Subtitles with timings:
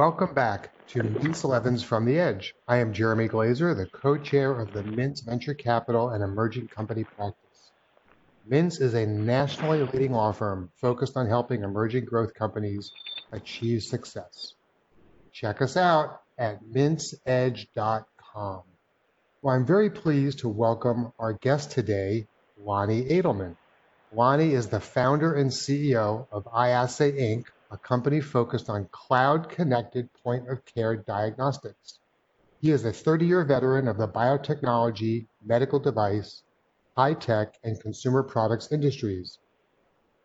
[0.00, 2.54] Welcome back to Mintz 11s from the Edge.
[2.66, 7.70] I am Jeremy Glazer, the co-chair of the Mintz Venture Capital and Emerging Company Practice.
[8.50, 12.92] Mintz is a nationally leading law firm focused on helping emerging growth companies
[13.30, 14.54] achieve success.
[15.32, 18.62] Check us out at mintzedge.com.
[19.42, 22.26] Well, I'm very pleased to welcome our guest today,
[22.58, 23.54] Lonnie Adelman.
[24.14, 30.96] Lonnie is the founder and CEO of iAssay Inc., a company focused on cloud-connected point-of-care
[30.96, 32.00] diagnostics.
[32.60, 36.42] He is a 30-year veteran of the biotechnology, medical device,
[36.96, 39.38] high tech, and consumer products industries.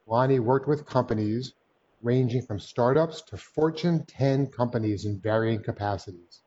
[0.08, 1.54] Lonnie worked with companies
[2.02, 6.41] ranging from startups to Fortune 10 companies in varying capacities.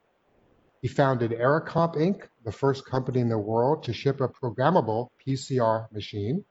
[0.82, 5.90] He founded Aerocomp Inc., the first company in the world to ship a programmable PCR
[5.90, 6.44] machine.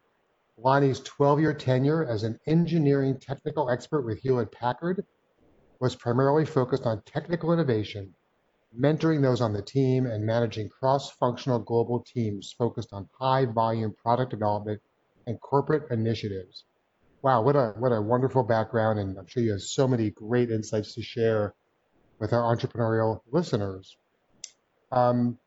[0.60, 5.06] Lonnie's 12-year tenure as an engineering technical expert with Hewlett Packard
[5.80, 8.16] was primarily focused on technical innovation,
[8.78, 14.82] mentoring those on the team, and managing cross-functional global teams focused on high-volume product development
[15.28, 16.64] and corporate initiatives.
[17.22, 20.50] Wow, what a what a wonderful background, and I'm sure you have so many great
[20.50, 21.54] insights to share
[22.20, 23.96] with our entrepreneurial listeners.
[24.92, 25.38] Um,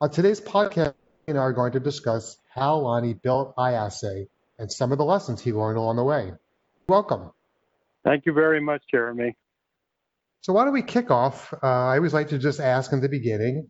[0.00, 0.94] on today's podcast,
[1.26, 5.52] we are going to discuss how Lonnie built iAssay and some of the lessons he
[5.52, 6.32] learned along the way.
[6.88, 7.30] Welcome.
[8.04, 9.36] Thank you very much, Jeremy.
[10.42, 11.52] So why don't we kick off?
[11.52, 13.68] Uh, I always like to just ask in the beginning,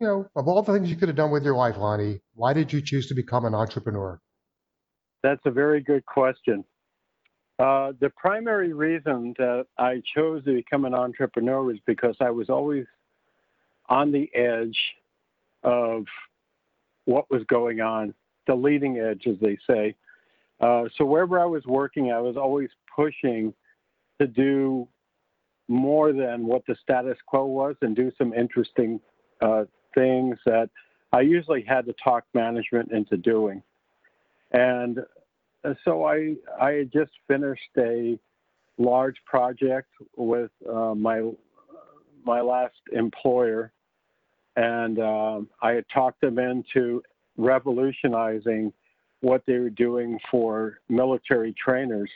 [0.00, 2.52] you know, of all the things you could have done with your life, Lonnie, why
[2.52, 4.20] did you choose to become an entrepreneur?
[5.22, 6.64] That's a very good question.
[7.58, 12.50] Uh, the primary reason that I chose to become an entrepreneur was because I was
[12.50, 12.84] always
[13.88, 14.78] on the edge
[15.62, 16.04] of
[17.06, 18.12] what was going on,
[18.46, 19.94] the leading edge, as they say.
[20.60, 23.52] Uh, so wherever I was working, I was always pushing
[24.20, 24.88] to do
[25.68, 29.00] more than what the status quo was and do some interesting
[29.40, 29.64] uh,
[29.94, 30.70] things that
[31.12, 33.62] I usually had to talk management into doing.
[34.52, 35.00] And
[35.64, 38.18] uh, so I I had just finished a
[38.78, 41.30] large project with uh, my
[42.24, 43.72] my last employer,
[44.56, 47.02] and um, I had talked them into
[47.36, 48.72] revolutionizing
[49.20, 52.10] what they were doing for military trainers.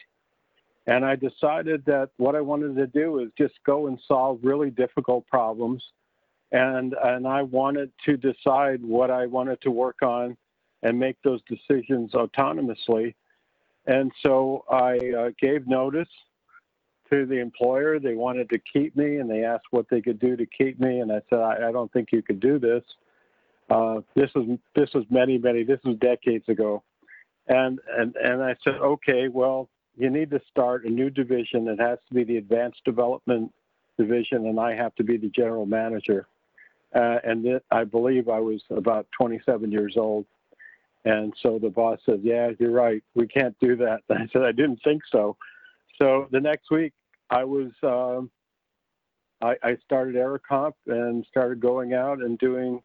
[0.87, 4.71] And I decided that what I wanted to do is just go and solve really
[4.71, 5.83] difficult problems.
[6.53, 10.37] And, and I wanted to decide what I wanted to work on
[10.83, 13.15] and make those decisions autonomously.
[13.87, 16.09] And so I uh, gave notice
[17.11, 17.99] to the employer.
[17.99, 21.01] They wanted to keep me and they asked what they could do to keep me.
[21.01, 22.83] And I said, I, I don't think you could do this.
[23.71, 26.83] Uh, this was this was many many this was decades ago,
[27.49, 31.69] and, and, and I said, okay, well, you need to start a new division.
[31.69, 33.53] It has to be the advanced development
[33.99, 36.27] division, and I have to be the general manager.
[36.95, 40.27] Uh, and it, I believe I was about 27 years old.
[41.05, 43.03] And so the boss said, yeah, you're right.
[43.15, 44.01] We can't do that.
[44.11, 45.37] I said, I didn't think so.
[46.01, 46.93] So the next week,
[47.31, 48.31] I was, um,
[49.43, 52.83] I, I started Aerocomp and started going out and doing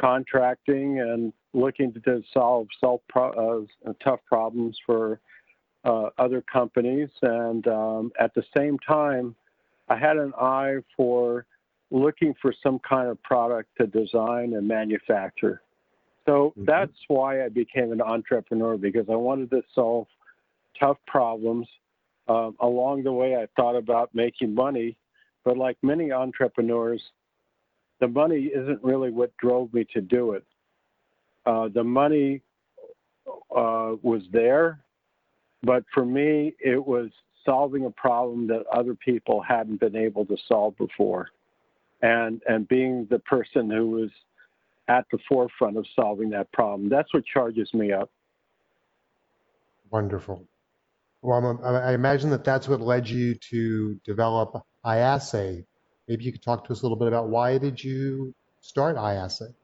[0.00, 5.20] contracting and looking to solve solve pro- uh, tough problems for
[5.84, 7.08] uh, other companies.
[7.22, 9.34] And um, at the same time,
[9.88, 11.46] I had an eye for
[11.90, 15.62] looking for some kind of product to design and manufacture.
[16.26, 16.64] So mm-hmm.
[16.66, 20.06] that's why I became an entrepreneur because I wanted to solve
[20.78, 21.66] tough problems.
[22.28, 24.98] Um, along the way, I thought about making money,
[25.44, 27.02] but like many entrepreneurs,
[28.00, 30.44] the money isn't really what drove me to do it.
[31.48, 32.42] Uh, the money
[33.56, 34.84] uh, was there,
[35.62, 37.08] but for me, it was
[37.42, 41.30] solving a problem that other people hadn't been able to solve before,
[42.02, 44.10] and and being the person who was
[44.88, 46.90] at the forefront of solving that problem.
[46.90, 48.10] That's what charges me up.
[49.90, 50.44] Wonderful.
[51.22, 55.64] Well, I imagine that that's what led you to develop iAssay.
[56.08, 59.54] Maybe you could talk to us a little bit about why did you start iAssay?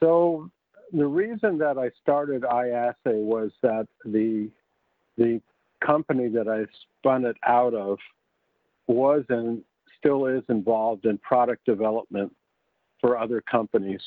[0.00, 0.50] So
[0.92, 4.50] the reason that I started iAssay was that the
[5.16, 5.40] the
[5.84, 6.64] company that I
[7.00, 7.98] spun it out of
[8.86, 9.62] was and
[9.98, 12.34] still is involved in product development
[13.00, 14.00] for other companies,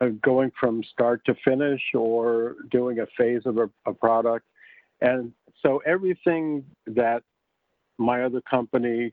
[0.00, 4.44] uh, going from start to finish or doing a phase of a, a product.
[5.00, 7.22] And so everything that
[7.96, 9.12] my other company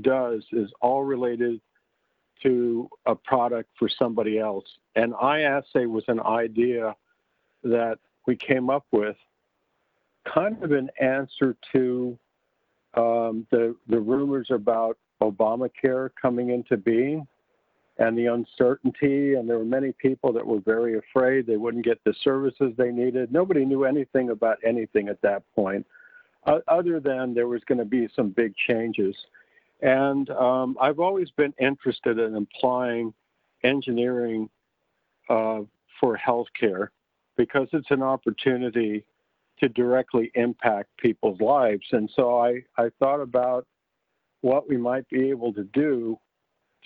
[0.00, 1.60] does is all related
[2.44, 4.64] to a product for somebody else.
[4.94, 6.94] And iAssay was an idea
[7.64, 9.16] that we came up with,
[10.32, 12.18] kind of an answer to
[12.96, 17.26] um, the the rumors about Obamacare coming into being
[17.98, 19.34] and the uncertainty.
[19.34, 22.90] And there were many people that were very afraid they wouldn't get the services they
[22.90, 23.32] needed.
[23.32, 25.86] Nobody knew anything about anything at that point,
[26.46, 29.14] uh, other than there was going to be some big changes.
[29.82, 33.12] And um, I've always been interested in applying
[33.62, 34.48] engineering
[35.28, 35.60] uh,
[36.00, 36.88] for healthcare
[37.36, 39.04] because it's an opportunity
[39.60, 41.86] to directly impact people's lives.
[41.92, 43.66] And so I, I thought about
[44.40, 46.18] what we might be able to do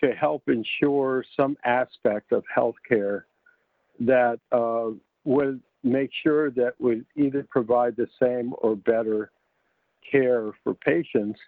[0.03, 3.23] to help ensure some aspect of healthcare
[4.01, 4.91] that uh,
[5.25, 9.31] would make sure that we either provide the same or better
[10.11, 11.39] care for patients.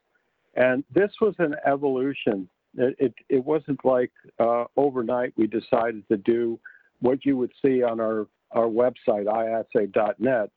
[0.55, 2.49] And this was an evolution.
[2.77, 6.59] It, it, it wasn't like uh, overnight we decided to do
[7.01, 10.51] what you would see on our, our website, iassay.net.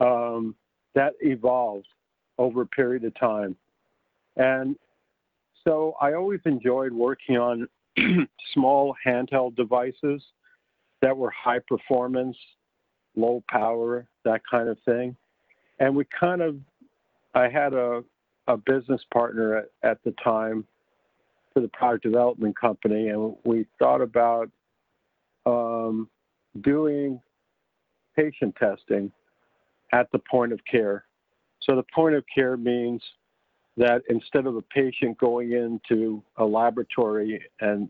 [0.00, 0.54] Um,
[0.94, 1.88] that evolved
[2.38, 3.56] over a period of time.
[4.36, 4.76] And
[5.64, 7.68] so I always enjoyed working on
[8.54, 10.22] small handheld devices
[11.02, 12.36] that were high performance,
[13.16, 15.16] low power, that kind of thing.
[15.78, 16.56] And we kind of,
[17.34, 18.02] I had a,
[18.48, 20.66] a business partner at, at the time
[21.52, 24.50] for the product development company, and we thought about
[25.46, 26.08] um,
[26.62, 27.20] doing
[28.16, 29.12] patient testing
[29.92, 31.04] at the point of care.
[31.62, 33.02] So the point of care means
[33.76, 37.88] that instead of a patient going into a laboratory and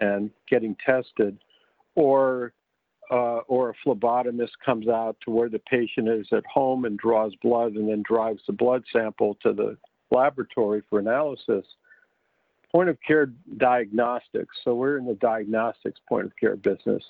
[0.00, 1.38] and getting tested,
[1.94, 2.52] or
[3.10, 7.32] uh, or a phlebotomist comes out to where the patient is at home and draws
[7.42, 9.76] blood and then drives the blood sample to the
[10.10, 11.64] laboratory for analysis.
[12.70, 13.26] Point of care
[13.56, 14.56] diagnostics.
[14.64, 17.02] So we're in the diagnostics point of care business.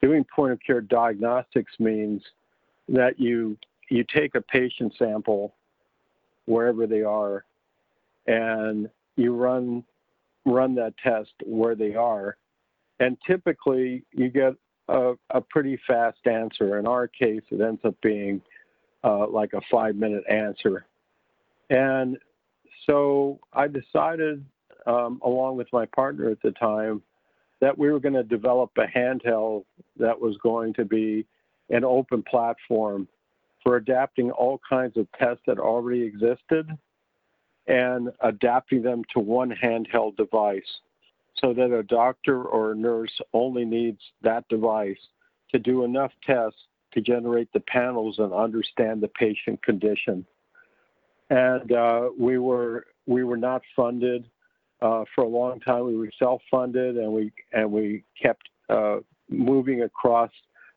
[0.00, 2.22] Doing point of care diagnostics means
[2.88, 3.56] that you
[3.90, 5.54] you take a patient sample
[6.46, 7.44] wherever they are
[8.26, 9.84] and you run
[10.44, 12.36] run that test where they are
[13.00, 14.54] and typically you get
[14.88, 18.40] a, a pretty fast answer in our case it ends up being
[19.04, 20.86] uh, like a five minute answer
[21.70, 22.18] and
[22.86, 24.44] so i decided
[24.86, 27.02] um, along with my partner at the time
[27.60, 29.64] that we were going to develop a handheld
[29.96, 31.24] that was going to be
[31.70, 33.08] an open platform
[33.62, 36.68] for adapting all kinds of tests that already existed
[37.66, 40.80] and adapting them to one handheld device
[41.40, 44.98] so that a doctor or a nurse only needs that device
[45.50, 46.60] to do enough tests
[46.92, 50.24] to generate the panels and understand the patient condition.
[51.30, 54.28] And uh, we were we were not funded
[54.82, 55.86] uh, for a long time.
[55.86, 58.96] We were self-funded, and we and we kept uh,
[59.28, 60.30] moving across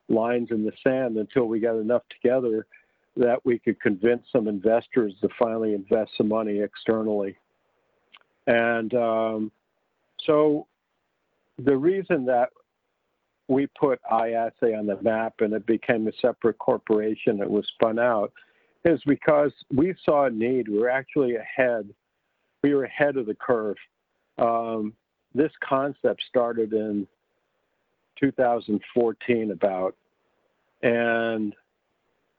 [0.10, 2.66] lines in the sand until we got enough together
[3.18, 7.36] that we could convince some investors to finally invest some money externally.
[8.46, 9.52] And um,
[10.26, 10.68] so
[11.58, 12.50] the reason that
[13.48, 17.98] we put iAssay on the map and it became a separate corporation that was spun
[17.98, 18.32] out
[18.88, 20.69] is because we saw a need.
[20.69, 21.89] We were actually ahead.
[22.63, 23.75] We were ahead of the curve.
[24.38, 24.94] Um,
[25.36, 27.07] this concept started in
[28.19, 29.95] 2014 about,
[30.81, 31.54] and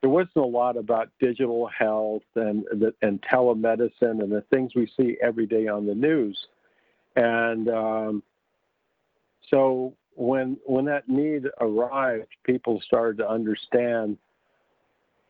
[0.01, 2.65] there wasn't a lot about digital health and
[3.03, 6.39] and telemedicine and the things we see every day on the news,
[7.17, 8.23] and um,
[9.51, 14.17] so when when that need arrived, people started to understand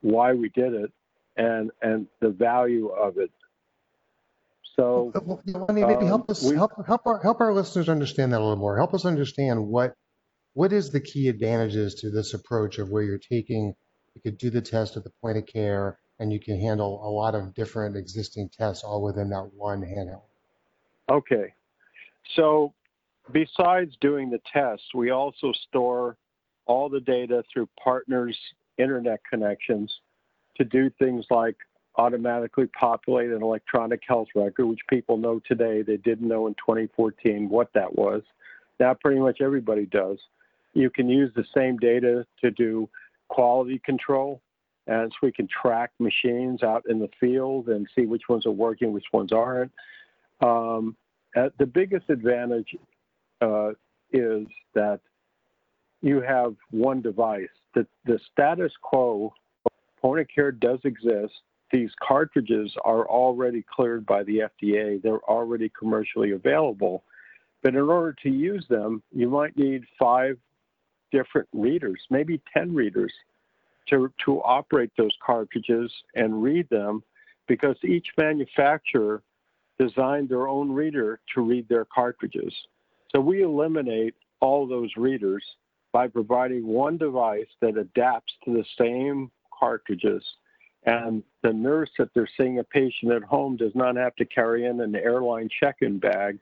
[0.00, 0.93] why we did it
[1.38, 3.30] and and the value of it.
[4.76, 5.42] So well,
[5.73, 8.57] maybe um, help us we, help help our help our listeners understand that a little
[8.57, 8.76] more.
[8.76, 9.95] Help us understand what
[10.52, 13.75] what is the key advantages to this approach of where you're taking
[14.14, 17.11] you could do the test at the point of care, and you can handle a
[17.11, 20.23] lot of different existing tests all within that one handheld.
[21.09, 21.54] Okay.
[22.35, 22.75] So
[23.33, 26.16] besides doing the tests, we also store
[26.66, 28.38] all the data through partners'
[28.76, 29.92] internet connections
[30.59, 31.57] to do things like
[31.97, 35.83] automatically populate an electronic health record, which people know today.
[35.83, 38.23] They didn't know in 2014 what that was.
[38.79, 40.19] Now, pretty much everybody does.
[40.75, 42.88] You can use the same data to do
[43.29, 44.41] quality control.
[44.87, 48.53] And so we can track machines out in the field and see which ones are
[48.53, 49.73] working, which ones aren't.
[50.41, 50.97] Um,
[51.37, 52.75] uh, the biggest advantage
[53.43, 53.71] uh,
[54.12, 55.00] is that
[56.00, 57.49] you have one device.
[57.75, 59.35] The, the status quo,
[60.00, 61.35] point of care does exist.
[61.71, 65.00] These cartridges are already cleared by the FDA.
[65.02, 67.05] They're already commercially available.
[67.62, 70.38] But in order to use them, you might need five
[71.11, 73.12] different readers, maybe 10 readers,
[73.88, 77.02] to, to operate those cartridges and read them
[77.47, 79.23] because each manufacturer
[79.78, 82.52] designed their own reader to read their cartridges.
[83.14, 85.45] So we eliminate all those readers
[85.93, 90.25] by providing one device that adapts to the same cartridges.
[90.85, 94.67] And the nurse, if they're seeing a patient at home, does not have to carry
[94.67, 96.38] in an airline check in bag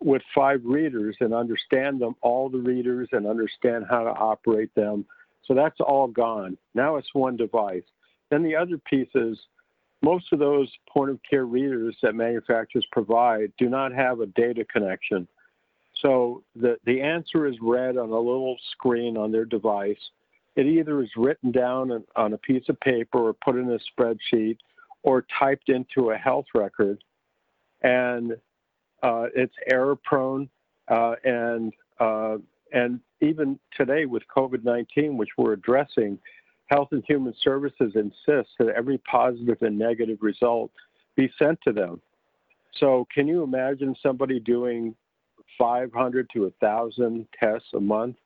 [0.00, 5.04] with five readers and understand them, all the readers, and understand how to operate them.
[5.44, 6.56] So that's all gone.
[6.74, 7.82] Now it's one device.
[8.30, 9.38] Then the other piece is
[10.02, 14.64] most of those point of care readers that manufacturers provide do not have a data
[14.64, 15.26] connection.
[16.02, 20.10] So the, the answer is read on a little screen on their device.
[20.56, 24.56] It either is written down on a piece of paper or put in a spreadsheet
[25.02, 27.02] or typed into a health record.
[27.82, 28.32] And
[29.02, 30.48] uh, it's error prone.
[30.88, 32.38] Uh, and, uh,
[32.72, 36.18] and even today with COVID 19, which we're addressing,
[36.66, 40.70] Health and Human Services insists that every positive and negative result
[41.16, 42.00] be sent to them.
[42.80, 44.94] So, can you imagine somebody doing
[45.58, 48.16] 500 to 1,000 tests a month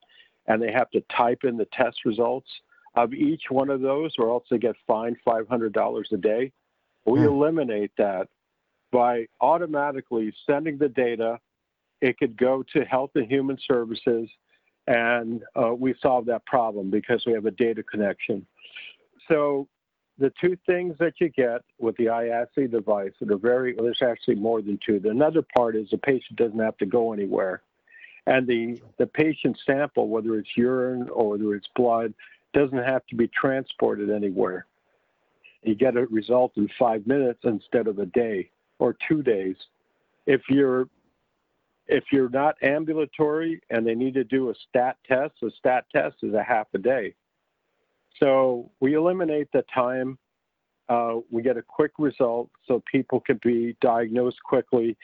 [0.51, 2.49] and they have to type in the test results
[2.97, 6.51] of each one of those, or else they get fined $500 a day?
[7.07, 7.27] We hmm.
[7.27, 8.27] eliminate that
[8.91, 11.39] by automatically sending the data.
[12.01, 14.29] It could go to Health and Human Services
[14.87, 18.45] and uh, we solve that problem because we have a data connection.
[19.29, 19.69] So
[20.19, 24.03] the two things that you get with the iAssay device that are very, well, there's
[24.03, 24.99] actually more than two.
[24.99, 27.63] The another part is the patient doesn't have to go anywhere.
[28.31, 32.15] And the, the patient sample, whether it's urine or whether it's blood,
[32.55, 34.67] doesn't have to be transported anywhere.
[35.65, 39.57] You get a result in five minutes instead of a day or two days.
[40.27, 40.89] If you're
[41.89, 46.15] if you're not ambulatory and they need to do a stat test, a stat test
[46.23, 47.15] is a half a day.
[48.21, 50.19] So we eliminate the time.
[50.89, 54.97] Uh, we get a quick result so people can be diagnosed quickly.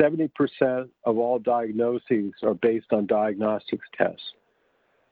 [0.00, 4.32] 70% of all diagnoses are based on diagnostics tests.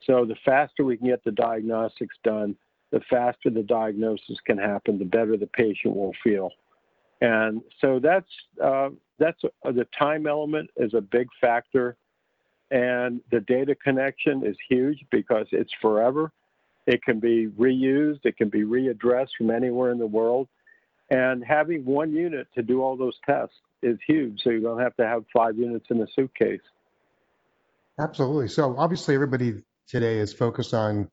[0.06, 2.56] So the faster we can get the diagnostics done,
[2.90, 6.50] the faster the diagnosis can happen, the better the patient will feel.
[7.20, 8.30] And so that's
[8.62, 11.96] uh, that's a, the time element is a big factor,
[12.70, 16.32] and the data connection is huge because it's forever.
[16.86, 20.48] It can be reused, it can be readdressed from anywhere in the world,
[21.10, 24.40] and having one unit to do all those tests is huge.
[24.42, 26.60] So you don't have to have five units in a suitcase.
[27.98, 28.48] Absolutely.
[28.48, 31.10] So obviously, everybody today is focused on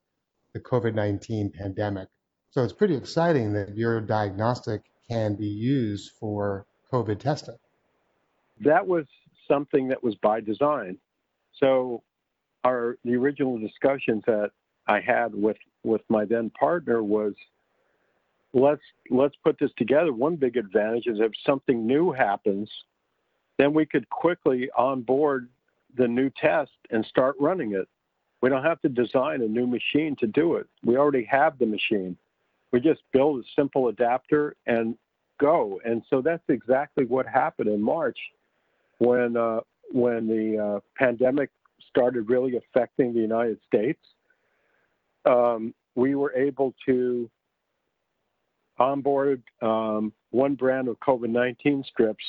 [0.53, 2.07] the COVID 19 pandemic.
[2.51, 7.57] So it's pretty exciting that your diagnostic can be used for COVID testing.
[8.61, 9.05] That was
[9.47, 10.97] something that was by design.
[11.59, 12.03] So
[12.63, 14.51] our the original discussions that
[14.87, 17.33] I had with with my then partner was
[18.53, 20.13] let's let's put this together.
[20.13, 22.69] One big advantage is if something new happens,
[23.57, 25.49] then we could quickly onboard
[25.97, 27.87] the new test and start running it.
[28.41, 30.67] We don't have to design a new machine to do it.
[30.83, 32.17] We already have the machine.
[32.71, 34.95] We just build a simple adapter and
[35.39, 35.79] go.
[35.85, 38.17] And so that's exactly what happened in March
[38.99, 39.61] when uh,
[39.91, 41.49] when the uh, pandemic
[41.89, 43.99] started really affecting the United States.
[45.25, 47.29] Um, we were able to
[48.79, 52.23] onboard um, one brand of COVID 19 strips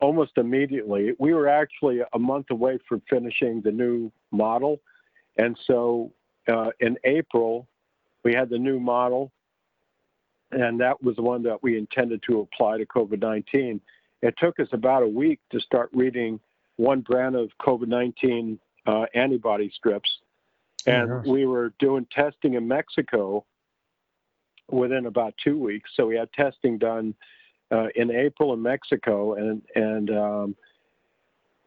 [0.00, 1.12] almost immediately.
[1.18, 4.80] We were actually a month away from finishing the new model.
[5.38, 6.12] And so
[6.48, 7.66] uh, in April,
[8.24, 9.32] we had the new model
[10.52, 13.80] and that was the one that we intended to apply to COVID 19.
[14.22, 16.40] It took us about a week to start reading
[16.76, 20.08] one brand of COVID 19 uh, antibody strips.
[20.86, 23.44] And oh, we were doing testing in Mexico
[24.70, 25.90] within about two weeks.
[25.94, 27.14] So we had testing done
[27.70, 30.56] uh, in April in Mexico, and, and um,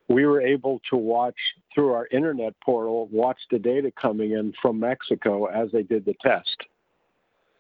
[0.08, 1.36] we were able to watch
[1.74, 6.16] through our internet portal, watch the data coming in from Mexico as they did the
[6.22, 6.56] test.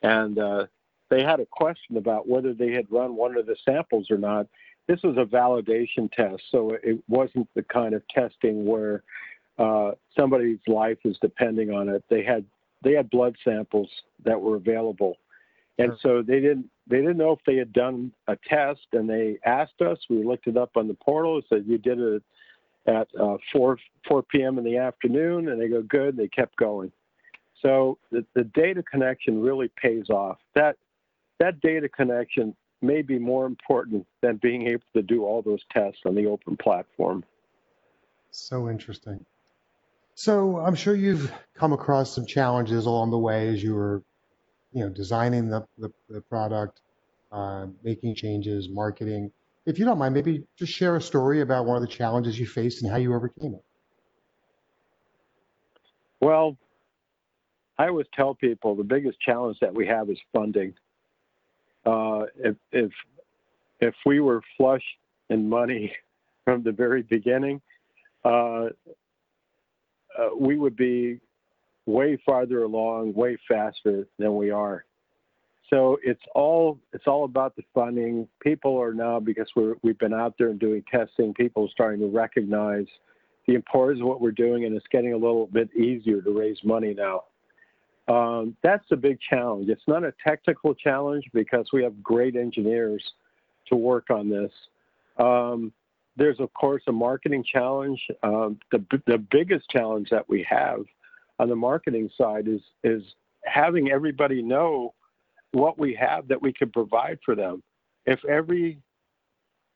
[0.01, 0.65] And uh,
[1.09, 4.47] they had a question about whether they had run one of the samples or not.
[4.87, 9.03] This was a validation test, so it wasn't the kind of testing where
[9.59, 12.03] uh, somebody's life is depending on it.
[12.09, 12.45] They had
[12.81, 13.89] they had blood samples
[14.23, 15.17] that were available,
[15.79, 18.87] and so they didn't they didn't know if they had done a test.
[18.93, 19.97] And they asked us.
[20.09, 21.37] We looked it up on the portal.
[21.37, 22.23] It said you did it
[22.87, 24.57] at uh, 4 4 p.m.
[24.57, 26.17] in the afternoon, and they go good.
[26.17, 26.91] They kept going.
[27.61, 30.37] So the, the data connection really pays off.
[30.55, 30.77] That
[31.39, 36.01] that data connection may be more important than being able to do all those tests
[36.05, 37.23] on the open platform.
[38.31, 39.25] So interesting.
[40.15, 44.03] So I'm sure you've come across some challenges along the way as you were,
[44.73, 46.81] you know, designing the, the, the product.
[47.31, 49.31] uh, making changes, marketing.
[49.65, 52.47] If you don't mind, maybe just share a story about one of the challenges you
[52.47, 53.63] faced and how you overcame it.
[56.21, 56.57] Well,
[57.77, 60.73] I always tell people the biggest challenge that we have is funding.
[61.85, 62.91] Uh, if, if
[63.79, 64.83] if we were flush
[65.29, 65.93] in money
[66.45, 67.61] from the very beginning,
[68.25, 68.65] uh,
[70.17, 71.19] uh, we would be
[71.85, 74.85] way farther along, way faster than we are.
[75.69, 78.27] So it's all it's all about the funding.
[78.41, 81.33] People are now because we're we've been out there and doing testing.
[81.33, 82.87] People are starting to recognize
[83.47, 86.57] the importance of what we're doing, and it's getting a little bit easier to raise
[86.63, 87.23] money now.
[88.07, 89.69] Um, that's a big challenge.
[89.69, 93.03] It's not a technical challenge because we have great engineers
[93.67, 94.51] to work on this.
[95.17, 95.71] Um,
[96.17, 98.01] there's of course a marketing challenge.
[98.23, 100.79] Um, the the biggest challenge that we have
[101.39, 103.01] on the marketing side is is
[103.45, 104.93] having everybody know
[105.51, 107.63] what we have that we can provide for them.
[108.05, 108.79] If every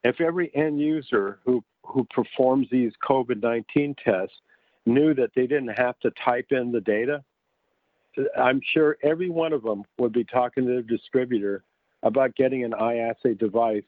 [0.03, 4.35] if every end user who who performs these COVID-19 tests
[4.85, 7.23] knew that they didn't have to type in the data,
[8.37, 11.63] I'm sure every one of them would be talking to their distributor
[12.03, 13.83] about getting an iAssay device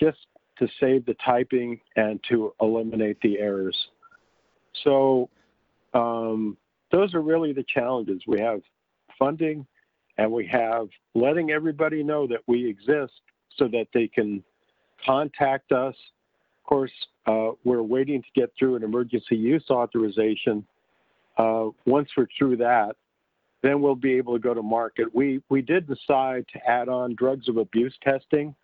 [0.00, 0.18] just
[0.58, 3.76] to save the typing and to eliminate the errors.
[4.84, 5.28] So
[5.94, 6.56] um,
[6.90, 8.22] those are really the challenges.
[8.26, 8.60] We have
[9.18, 9.66] funding
[10.16, 13.12] and we have letting everybody know that we exist
[13.56, 14.42] so that they can
[15.04, 15.94] contact us.
[16.62, 16.92] Of course,
[17.26, 20.66] uh, we're waiting to get through an emergency use authorization.
[21.36, 22.96] Uh, once we're through that,
[23.62, 25.12] then we'll be able to go to market.
[25.14, 28.54] We we did decide to add on drugs of abuse testing,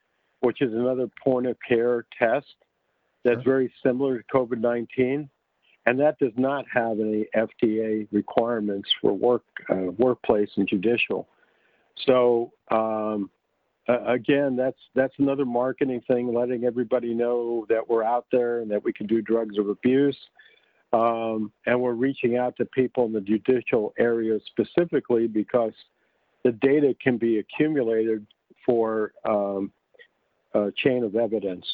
[0.40, 2.54] which is another point of care test
[3.25, 5.28] that's very similar to COVID 19
[5.87, 11.28] and that does not have any FDA requirements for work, uh, workplace, and judicial.
[12.06, 13.30] So um,
[13.89, 18.71] uh, again, that's that's another marketing thing, letting everybody know that we're out there and
[18.71, 20.17] that we can do drugs of abuse.
[20.93, 25.73] Um, and we're reaching out to people in the judicial area specifically because
[26.45, 28.25] the data can be accumulated
[28.65, 29.73] for um,
[30.54, 31.67] a chain of evidence.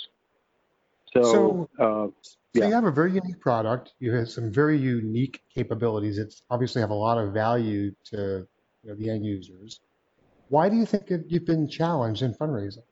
[1.12, 2.08] So, So, uh,
[2.54, 3.94] so you have a very unique product.
[3.98, 6.18] You have some very unique capabilities.
[6.18, 8.46] It's obviously have a lot of value to
[8.82, 9.80] you know, the end users.
[10.48, 12.82] Why do you think you've been challenged in fundraising?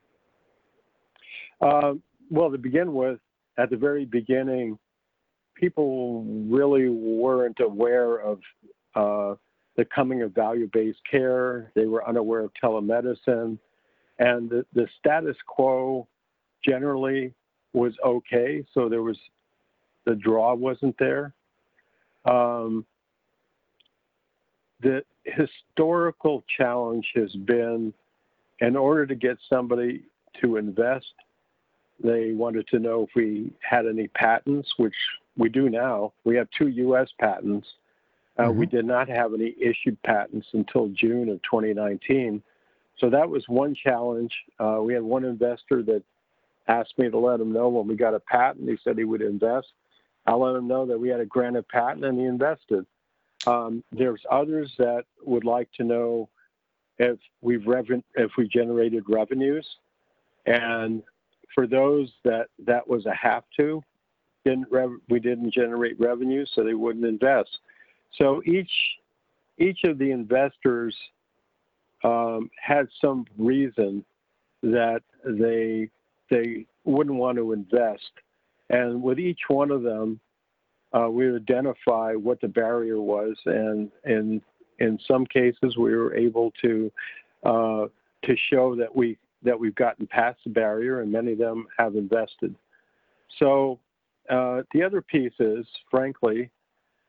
[1.61, 1.95] Uh,
[2.31, 3.19] well, to begin with,
[3.59, 4.79] at the very beginning,
[5.57, 8.39] people really weren't aware of
[8.95, 9.35] uh,
[9.77, 11.73] the coming of value-based care.
[11.75, 13.59] They were unaware of telemedicine,
[14.21, 16.07] and the, the status quo
[16.65, 17.35] generally
[17.73, 18.65] was okay.
[18.75, 19.19] So there was
[20.05, 21.35] the draw wasn't there.
[22.25, 22.85] Um,
[24.81, 27.93] the historical challenge has been
[28.61, 30.03] in order to get somebody
[30.41, 31.13] to invest,
[32.03, 34.95] they wanted to know if we had any patents, which
[35.37, 36.13] we do now.
[36.25, 37.09] We have two U.S.
[37.21, 37.67] patents.
[38.39, 42.43] Uh, We did not have any issued patents until June of 2019.
[42.99, 44.33] So that was one challenge.
[44.59, 46.03] Uh, we had one investor that
[46.69, 48.69] asked me to let him know when we got a patent.
[48.69, 49.69] He said he would invest.
[50.27, 52.85] I let him know that we had a granted patent and he invested.
[53.47, 56.29] Um, there's others that would like to know
[56.99, 59.67] if we've reven- if we generated revenues,
[60.47, 61.03] and
[61.55, 63.83] for those that that was a have to,
[64.45, 64.69] didn't
[65.09, 67.59] we didn't generate revenue, so they wouldn't invest.
[68.17, 68.71] So each
[69.59, 70.97] each of the investors
[72.05, 74.05] um, had some reason
[74.63, 75.91] that they
[76.31, 78.11] they wouldn't want to invest,
[78.71, 80.21] and with each one of them,
[80.93, 84.41] uh, we identify what the barrier was, and in
[84.79, 86.91] in some cases we were able to
[87.45, 87.87] uh,
[88.25, 91.95] to show that we that we've gotten past the barrier, and many of them have
[91.95, 92.55] invested.
[93.39, 93.79] So
[94.29, 96.51] uh, the other piece is, frankly,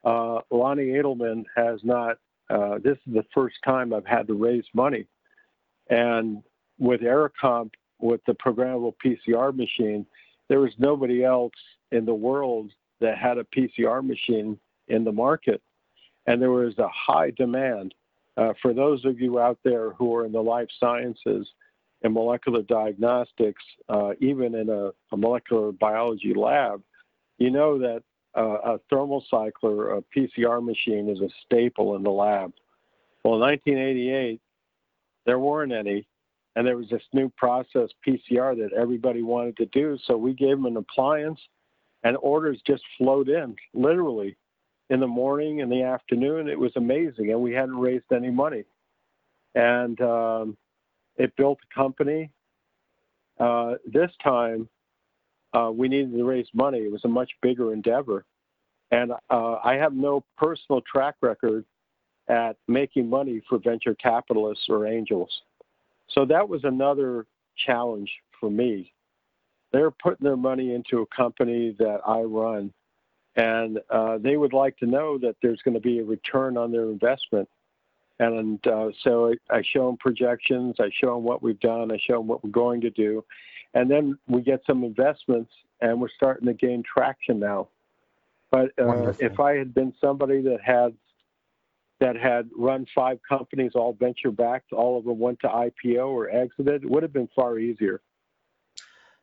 [0.03, 2.17] uh, Lonnie Adelman has not.
[2.49, 5.05] Uh, this is the first time I've had to raise money,
[5.89, 6.43] and
[6.79, 10.05] with Aerocomp, with the programmable PCR machine,
[10.47, 11.53] there was nobody else
[11.91, 15.61] in the world that had a PCR machine in the market,
[16.25, 17.93] and there was a high demand.
[18.37, 21.47] Uh, for those of you out there who are in the life sciences
[22.03, 26.81] and molecular diagnostics, uh, even in a, a, molecular biology lab,
[27.37, 28.01] you know that
[28.37, 32.53] uh, a thermal cycler, a PCR machine, is a staple in the lab.
[33.23, 34.39] Well, in 1988,
[35.25, 36.07] there weren't any,
[36.55, 39.97] and there was this new process PCR that everybody wanted to do.
[40.05, 41.39] So we gave them an appliance,
[42.03, 44.35] and orders just flowed in, literally,
[44.89, 46.49] in the morning and the afternoon.
[46.49, 48.63] It was amazing, and we hadn't raised any money.
[49.55, 50.57] And um,
[51.17, 52.31] it built a company.
[53.39, 54.67] uh, this time
[55.53, 56.79] uh, we needed to raise money.
[56.79, 58.25] It was a much bigger endeavor.
[58.91, 61.65] And uh, I have no personal track record
[62.27, 65.29] at making money for venture capitalists or angels.
[66.09, 68.93] So that was another challenge for me.
[69.71, 72.73] They're putting their money into a company that I run,
[73.35, 76.71] and uh, they would like to know that there's going to be a return on
[76.71, 77.47] their investment.
[78.19, 82.17] And uh, so I show them projections, I show them what we've done, I show
[82.17, 83.23] them what we're going to do,
[83.73, 87.69] and then we get some investments, and we're starting to gain traction now.
[88.51, 90.95] But uh, if I had been somebody that had
[91.99, 96.29] that had run five companies, all venture backed, all of them went to IPO or
[96.29, 98.01] exited, it would have been far easier.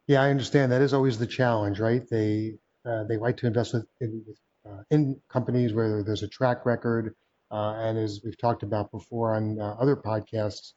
[0.07, 0.71] Yeah, I understand.
[0.71, 2.07] That is always the challenge, right?
[2.09, 4.25] They uh, they like to invest in,
[4.65, 7.17] uh, in companies where there's a track record,
[7.51, 10.75] uh, and as we've talked about before on uh, other podcasts,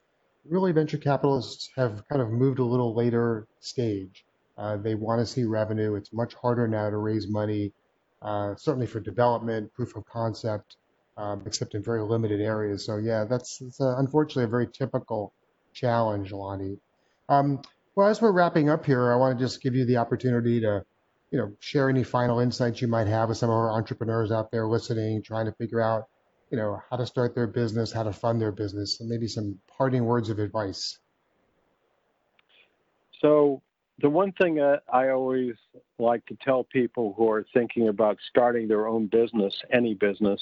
[0.49, 4.25] really venture capitalists have kind of moved a little later stage.
[4.57, 5.95] Uh, they want to see revenue.
[5.95, 7.71] It's much harder now to raise money,
[8.23, 10.77] uh, certainly for development, proof of concept,
[11.19, 12.85] um, except in very limited areas.
[12.85, 15.33] So yeah, that's, that's uh, unfortunately a very typical
[15.73, 16.77] challenge, Lonnie.
[17.27, 17.61] Um,
[17.95, 20.85] well, as we're wrapping up here, I want to just give you the opportunity to,
[21.31, 24.49] you know, share any final insights you might have with some of our entrepreneurs out
[24.49, 26.07] there listening, trying to figure out,
[26.49, 29.59] you know, how to start their business, how to fund their business, and maybe some
[29.77, 30.97] parting words of advice.
[33.21, 33.61] So,
[34.01, 35.55] the one thing that I always
[35.99, 40.41] like to tell people who are thinking about starting their own business, any business,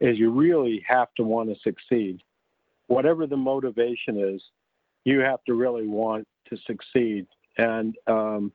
[0.00, 2.22] is you really have to want to succeed.
[2.88, 4.42] Whatever the motivation is,
[5.04, 7.26] you have to really want to succeed.
[7.58, 8.52] And um,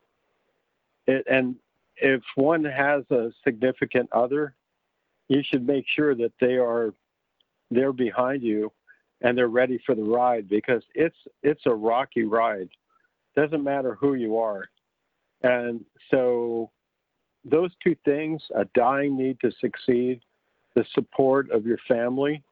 [1.07, 1.55] it, and
[1.97, 4.53] if one has a significant other,
[5.27, 6.93] you should make sure that they are
[7.69, 8.71] they're behind you
[9.21, 12.69] and they're ready for the ride because it's it's a rocky ride.
[13.35, 14.65] Doesn't matter who you are.
[15.43, 16.69] And so
[17.45, 20.21] those two things, a dying need to succeed,
[20.75, 22.43] the support of your family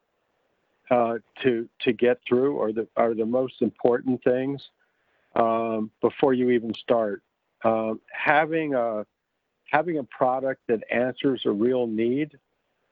[0.92, 4.62] uh, to to get through are the are the most important things
[5.36, 7.22] um, before you even start.
[7.64, 9.06] Um, having a
[9.66, 12.38] having a product that answers a real need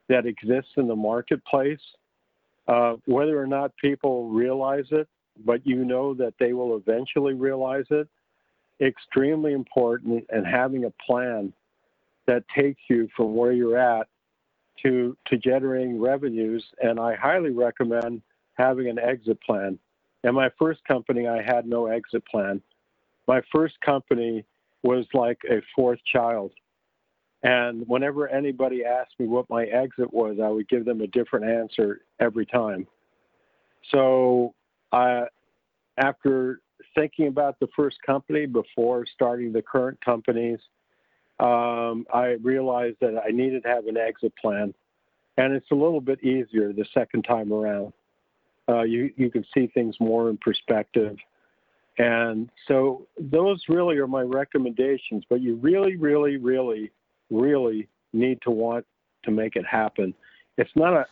[0.09, 1.81] that exists in the marketplace,
[2.67, 5.07] uh, whether or not people realize it,
[5.45, 8.07] but you know that they will eventually realize it,
[8.79, 10.25] extremely important.
[10.29, 11.51] And having a plan
[12.27, 14.07] that takes you from where you're at
[14.83, 16.63] to to generating revenues.
[16.81, 18.21] And I highly recommend
[18.53, 19.77] having an exit plan.
[20.23, 22.61] And my first company, I had no exit plan.
[23.27, 24.45] My first company
[24.83, 26.51] was like a fourth child.
[27.43, 31.45] And whenever anybody asked me what my exit was, I would give them a different
[31.45, 32.87] answer every time.
[33.91, 34.53] So,
[34.91, 35.25] I,
[35.97, 36.61] after
[36.95, 40.59] thinking about the first company before starting the current companies,
[41.39, 44.73] um, I realized that I needed to have an exit plan.
[45.37, 47.93] And it's a little bit easier the second time around.
[48.67, 51.15] Uh, you, you can see things more in perspective.
[51.99, 56.91] And so those really are my recommendations, but you really, really, really,
[57.29, 58.85] really need to want
[59.23, 60.13] to make it happen.
[60.57, 61.05] It's not a,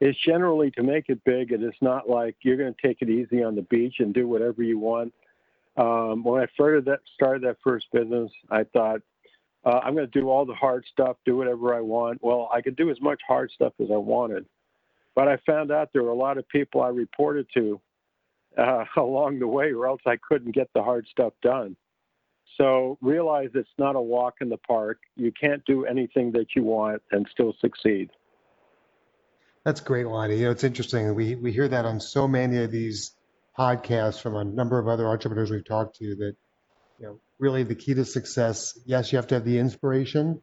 [0.00, 1.52] it's generally to make it big.
[1.52, 4.28] It is not like you're going to take it easy on the beach and do
[4.28, 5.12] whatever you want.
[5.76, 9.00] Um, when I started that, started that first business, I thought,
[9.68, 12.20] uh, I'm going to do all the hard stuff, do whatever I want.
[12.22, 14.46] Well, I could do as much hard stuff as I wanted.
[15.14, 17.78] But I found out there were a lot of people I reported to
[18.56, 21.76] uh, along the way, or else I couldn't get the hard stuff done.
[22.56, 25.00] So realize it's not a walk in the park.
[25.16, 28.10] You can't do anything that you want and still succeed.
[29.64, 30.36] That's great, Lonnie.
[30.36, 31.14] You know, it's interesting.
[31.14, 33.14] We we hear that on so many of these
[33.56, 36.36] podcasts from a number of other entrepreneurs we've talked to that,
[36.98, 40.42] you know, really the key to success, yes, you have to have the inspiration,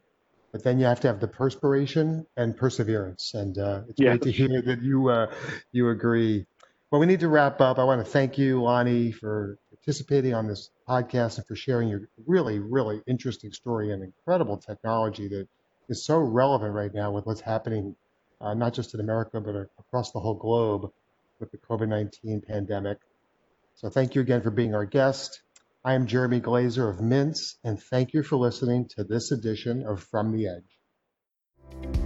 [0.52, 3.32] but then you have to have the perspiration and perseverance.
[3.34, 4.02] And uh, it's Yes.
[4.02, 5.34] great to hear that you uh,
[5.72, 6.46] you agree.
[6.90, 7.78] Well, we need to wrap up.
[7.78, 12.08] I want to thank you, Lonnie, for participating on this podcast and for sharing your
[12.26, 15.48] really, really interesting story and incredible technology that
[15.88, 17.96] is so relevant right now with what's happening,
[18.40, 20.90] uh, not just in America, but across the whole globe
[21.40, 22.98] with the COVID 19 pandemic.
[23.74, 25.42] So thank you again for being our guest.
[25.86, 30.02] I am Jeremy Glazer of Mintz, and thank you for listening to this edition of
[30.02, 32.05] From the Edge.